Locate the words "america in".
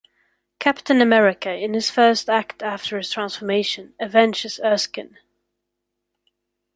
0.99-1.75